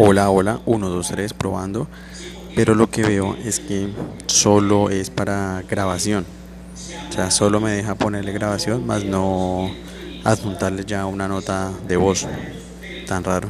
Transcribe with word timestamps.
Hola, 0.00 0.30
hola, 0.30 0.60
1, 0.64 0.88
2, 0.90 1.08
3, 1.08 1.32
probando. 1.32 1.88
Pero 2.54 2.76
lo 2.76 2.88
que 2.88 3.02
veo 3.02 3.36
es 3.44 3.58
que 3.58 3.88
solo 4.26 4.90
es 4.90 5.10
para 5.10 5.64
grabación. 5.68 6.24
O 7.08 7.12
sea, 7.12 7.32
solo 7.32 7.60
me 7.60 7.72
deja 7.72 7.96
ponerle 7.96 8.30
grabación, 8.30 8.86
más 8.86 9.04
no 9.04 9.68
adjuntarle 10.22 10.84
ya 10.84 11.04
una 11.06 11.26
nota 11.26 11.72
de 11.88 11.96
voz. 11.96 12.28
Tan 13.08 13.24
raro. 13.24 13.48